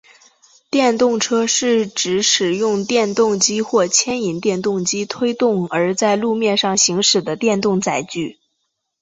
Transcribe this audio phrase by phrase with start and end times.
[0.71, 8.39] 电动车是指使用电动机或牵引电动机推动而在路面上行驶的电动载具。